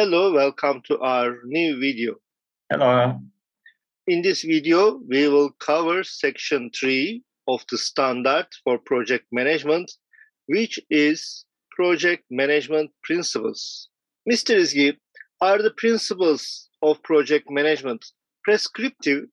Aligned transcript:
Hello, 0.00 0.32
welcome 0.32 0.80
to 0.86 0.96
our 1.00 1.38
new 1.44 1.80
video. 1.80 2.14
Hello. 2.70 3.18
In 4.06 4.22
this 4.22 4.42
video, 4.42 5.00
we 5.08 5.26
will 5.26 5.50
cover 5.58 6.04
section 6.04 6.70
3 6.70 7.20
of 7.48 7.64
the 7.68 7.78
standard 7.78 8.46
for 8.62 8.78
project 8.78 9.24
management, 9.32 9.90
which 10.46 10.78
is 10.88 11.44
project 11.72 12.22
management 12.30 12.92
principles. 13.02 13.88
Mr. 14.30 14.54
Izgi, 14.54 14.96
are 15.40 15.60
the 15.60 15.72
principles 15.72 16.68
of 16.80 17.02
project 17.02 17.50
management 17.50 18.04
prescriptive? 18.44 19.24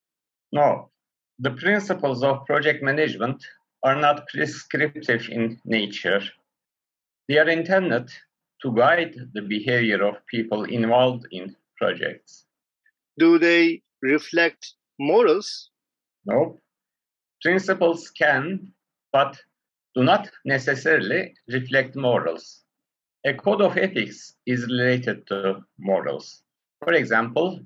No, 0.52 0.90
the 1.38 1.52
principles 1.52 2.24
of 2.24 2.44
project 2.48 2.82
management 2.82 3.46
are 3.84 4.02
not 4.02 4.28
prescriptive 4.30 5.30
in 5.30 5.60
nature. 5.64 6.22
They 7.30 7.38
are 7.38 7.50
intended 7.50 8.10
to 8.66 8.72
guide 8.74 9.16
the 9.34 9.44
behavior 9.44 10.04
of 10.04 10.26
people 10.26 10.64
involved 10.64 11.28
in 11.32 11.56
projects. 11.78 12.46
Do 13.20 13.38
they 13.38 13.84
reflect 14.02 14.74
morals? 15.00 15.70
No. 16.26 16.60
Principles 17.44 18.10
can, 18.10 18.74
but 19.14 19.40
do 19.94 20.04
not 20.04 20.32
necessarily 20.46 21.36
reflect 21.48 21.96
morals. 21.96 22.64
A 23.24 23.36
code 23.36 23.62
of 23.62 23.78
ethics 23.78 24.34
is 24.48 24.64
related 24.64 25.28
to 25.28 25.64
morals. 25.78 26.42
For 26.84 26.94
example, 26.94 27.60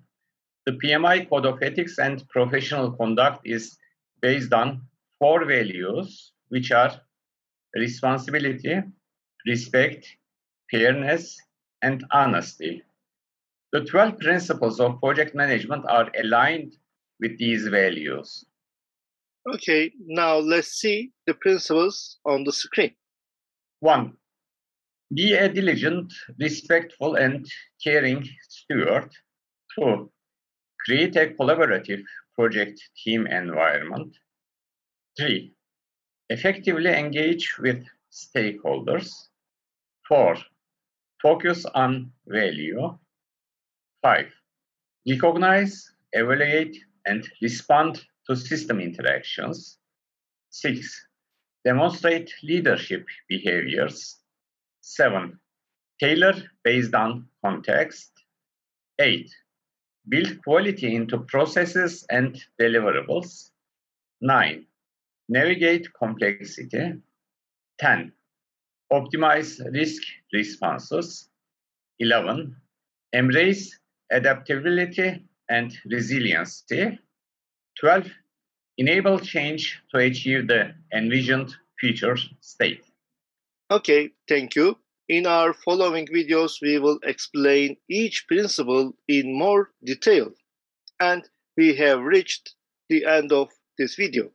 the 0.66 0.74
PMI 0.74 1.30
Code 1.30 1.46
of 1.46 1.64
Ethics 1.64 1.98
and 1.98 2.28
Professional 2.28 2.92
Conduct 2.92 3.40
is 3.46 3.78
based 4.22 4.52
on 4.52 4.82
four 5.18 5.46
values, 5.46 6.34
which 6.50 6.72
are 6.72 6.92
responsibility, 7.74 8.82
respect, 9.46 10.06
fairness, 10.72 11.40
and 11.82 12.04
honesty. 12.12 12.84
The 13.72 13.86
12 13.86 14.20
principles 14.20 14.80
of 14.80 15.00
project 15.00 15.36
management 15.36 15.86
are 15.88 16.12
aligned 16.22 16.76
with 17.20 17.38
these 17.38 17.68
values. 17.68 18.46
Okay, 19.54 19.92
now 20.06 20.38
let's 20.38 20.70
see 20.70 21.12
the 21.26 21.34
principles 21.34 22.18
on 22.26 22.44
the 22.44 22.52
screen. 22.52 22.94
One, 23.80 24.18
be 25.14 25.34
a 25.34 25.50
diligent, 25.50 26.14
respectful, 26.40 27.16
and 27.16 27.50
caring 27.84 28.28
steward. 28.48 29.10
Two, 29.76 30.12
create 30.86 31.16
a 31.16 31.28
collaborative 31.28 32.04
project 32.36 32.82
team 33.04 33.28
environment. 33.28 34.16
Three, 35.18 35.54
effectively 36.30 36.92
engage 36.92 37.58
with 37.58 37.86
stakeholders. 38.12 39.30
Four, 40.08 40.38
focus 41.22 41.66
on 41.76 42.12
value. 42.28 42.98
Five, 44.02 44.28
recognize, 45.08 45.92
evaluate, 46.14 46.78
and 47.06 47.28
respond 47.42 48.02
to 48.28 48.36
system 48.36 48.80
interactions. 48.80 49.78
Six, 50.50 51.08
demonstrate 51.66 52.34
leadership 52.44 53.06
behaviors. 53.28 54.18
Seven, 54.82 55.40
tailor 56.00 56.34
based 56.64 56.94
on 56.96 57.28
context. 57.44 58.12
Eight, 59.00 59.30
build 60.08 60.42
quality 60.44 60.96
into 60.96 61.20
processes 61.20 62.06
and 62.10 62.42
deliverables. 62.60 63.52
Nine, 64.22 64.66
navigate 65.28 65.88
complexity. 65.94 66.94
10. 67.80 68.12
Optimize 68.92 69.60
risk 69.74 70.02
responses. 70.34 71.30
11. 72.00 72.56
Embrace 73.14 73.78
adaptability 74.12 75.26
and 75.50 75.78
resiliency. 75.86 77.00
12. 77.80 78.08
Enable 78.78 79.20
change 79.20 79.82
to 79.92 79.98
achieve 79.98 80.48
the 80.48 80.74
envisioned 80.94 81.54
future 81.80 82.16
state. 82.40 82.84
Okay, 83.72 84.12
thank 84.28 84.56
you. 84.56 84.78
In 85.10 85.26
our 85.26 85.54
following 85.54 86.08
videos, 86.08 86.62
we 86.62 86.80
will 86.80 87.00
explain 87.04 87.78
each 87.90 88.28
principle 88.28 88.94
in 89.08 89.38
more 89.38 89.72
detail. 89.84 90.32
And 91.00 91.28
we 91.58 91.76
have 91.76 92.02
reached 92.02 92.56
the 92.90 93.06
end 93.06 93.32
of 93.32 93.50
this 93.78 93.96
video. 93.96 94.32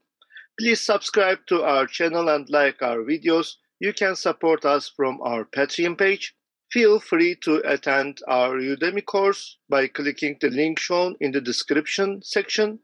Please 0.58 0.80
subscribe 0.80 1.38
to 1.48 1.62
our 1.62 1.86
channel 1.86 2.28
and 2.28 2.48
like 2.50 2.82
our 2.82 2.98
videos. 2.98 3.56
You 3.80 3.92
can 3.92 4.16
support 4.16 4.64
us 4.64 4.88
from 4.88 5.20
our 5.22 5.44
Patreon 5.44 5.98
page. 5.98 6.34
Feel 6.72 6.98
free 6.98 7.36
to 7.44 7.62
attend 7.64 8.20
our 8.26 8.56
Udemy 8.56 9.04
course 9.04 9.58
by 9.68 9.86
clicking 9.86 10.36
the 10.40 10.50
link 10.50 10.78
shown 10.78 11.16
in 11.20 11.32
the 11.32 11.40
description 11.40 12.20
section. 12.22 12.80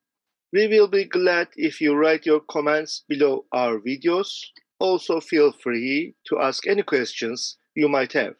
We 0.52 0.66
will 0.68 0.88
be 0.88 1.04
glad 1.04 1.48
if 1.56 1.80
you 1.80 1.94
write 1.94 2.26
your 2.26 2.40
comments 2.40 3.04
below 3.08 3.46
our 3.52 3.78
videos. 3.78 4.30
Also, 4.78 5.20
feel 5.20 5.52
free 5.52 6.14
to 6.26 6.38
ask 6.40 6.66
any 6.66 6.82
questions 6.82 7.58
you 7.74 7.88
might 7.88 8.12
have. 8.12 8.34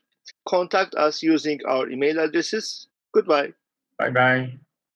Contact 0.48 0.94
us 0.94 1.22
using 1.22 1.60
our 1.66 1.88
email 1.88 2.18
addresses. 2.18 2.88
Goodbye. 3.12 3.52
Bye 3.98 4.10
bye. 4.10 4.69